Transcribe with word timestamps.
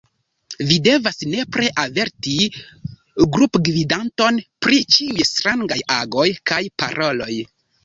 Vi 0.69 0.77
devas 0.85 1.19
nepre 1.33 1.67
averti 1.83 2.33
grupgvidanton 3.37 4.41
pri 4.67 4.81
ĉiuj 4.97 5.29
strangaj 5.35 5.81
agoj 6.01 6.27
kaj 6.53 6.63
paroloj. 6.83 7.33